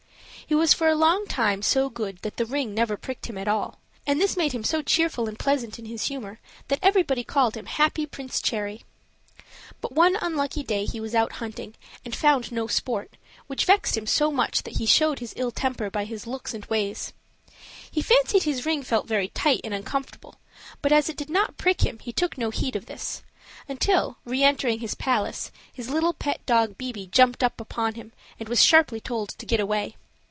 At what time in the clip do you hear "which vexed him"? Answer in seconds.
13.47-14.05